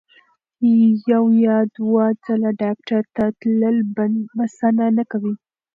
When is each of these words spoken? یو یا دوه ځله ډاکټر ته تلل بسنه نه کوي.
یو 1.11 1.23
یا 1.45 1.57
دوه 1.75 2.05
ځله 2.25 2.49
ډاکټر 2.63 3.03
ته 3.15 3.23
تلل 3.39 3.77
بسنه 4.37 4.85
نه 4.97 5.03
کوي. 5.11 5.33